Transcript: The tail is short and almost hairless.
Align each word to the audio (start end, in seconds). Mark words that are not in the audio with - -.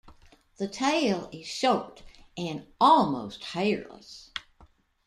The 0.57 0.67
tail 0.67 1.29
is 1.31 1.45
short 1.45 2.01
and 2.35 2.65
almost 2.79 3.43
hairless. 3.43 4.31